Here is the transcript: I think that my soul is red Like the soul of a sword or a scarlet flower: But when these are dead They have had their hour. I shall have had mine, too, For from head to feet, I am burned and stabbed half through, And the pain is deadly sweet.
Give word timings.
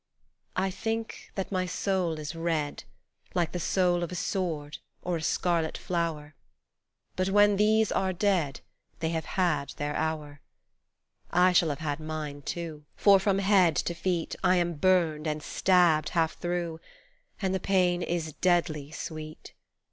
I 0.55 0.71
think 0.71 1.29
that 1.35 1.51
my 1.51 1.67
soul 1.67 2.17
is 2.17 2.33
red 2.33 2.85
Like 3.35 3.51
the 3.51 3.59
soul 3.59 4.01
of 4.01 4.11
a 4.11 4.15
sword 4.15 4.79
or 5.03 5.17
a 5.17 5.21
scarlet 5.21 5.77
flower: 5.77 6.33
But 7.15 7.29
when 7.29 7.57
these 7.57 7.91
are 7.91 8.11
dead 8.11 8.61
They 8.99 9.09
have 9.09 9.25
had 9.37 9.75
their 9.77 9.95
hour. 9.95 10.41
I 11.29 11.53
shall 11.53 11.69
have 11.69 11.77
had 11.85 11.99
mine, 11.99 12.41
too, 12.41 12.83
For 12.95 13.19
from 13.19 13.37
head 13.37 13.75
to 13.75 13.93
feet, 13.93 14.35
I 14.43 14.55
am 14.55 14.73
burned 14.73 15.27
and 15.27 15.43
stabbed 15.43 16.09
half 16.09 16.35
through, 16.35 16.79
And 17.39 17.53
the 17.53 17.59
pain 17.59 18.01
is 18.01 18.33
deadly 18.33 18.89
sweet. 18.89 19.53